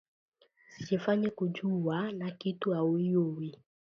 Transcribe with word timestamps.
Usijifanye 0.75 1.29
kujuwa 1.29 2.11
na 2.11 2.31
kitu 2.31 2.73
auyuwi 2.75 3.57